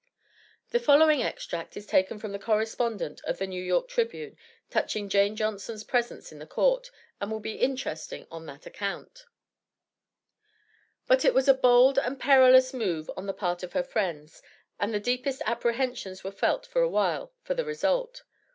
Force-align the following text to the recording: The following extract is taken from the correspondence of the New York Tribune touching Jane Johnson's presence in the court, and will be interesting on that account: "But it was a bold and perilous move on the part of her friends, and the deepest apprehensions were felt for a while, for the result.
The 0.71 0.79
following 0.79 1.21
extract 1.21 1.77
is 1.77 1.85
taken 1.85 2.17
from 2.17 2.31
the 2.31 2.39
correspondence 2.39 3.21
of 3.21 3.37
the 3.37 3.45
New 3.45 3.63
York 3.63 3.87
Tribune 3.87 4.35
touching 4.71 5.07
Jane 5.09 5.35
Johnson's 5.35 5.83
presence 5.83 6.31
in 6.31 6.39
the 6.39 6.47
court, 6.47 6.89
and 7.19 7.29
will 7.31 7.39
be 7.39 7.57
interesting 7.57 8.25
on 8.31 8.47
that 8.47 8.65
account: 8.65 9.25
"But 11.05 11.23
it 11.23 11.35
was 11.35 11.47
a 11.47 11.53
bold 11.53 11.99
and 11.99 12.19
perilous 12.19 12.73
move 12.73 13.11
on 13.15 13.27
the 13.27 13.31
part 13.33 13.61
of 13.61 13.73
her 13.73 13.83
friends, 13.83 14.41
and 14.79 14.91
the 14.91 14.99
deepest 14.99 15.43
apprehensions 15.45 16.23
were 16.23 16.31
felt 16.31 16.65
for 16.65 16.81
a 16.81 16.89
while, 16.89 17.31
for 17.43 17.53
the 17.53 17.63
result. 17.63 18.23